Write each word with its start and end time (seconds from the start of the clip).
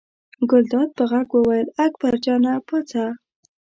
ګلداد 0.49 0.89
په 0.97 1.03
غږ 1.11 1.27
وویل 1.33 1.67
اکبر 1.85 2.13
جانه 2.25 2.53
پاڅه. 2.67 3.03